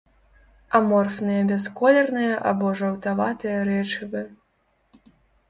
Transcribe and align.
Аморфныя 0.77 1.43
бясколерныя 1.51 2.33
або 2.53 2.73
жаўтаватыя 2.81 3.61
рэчывы. 3.71 4.21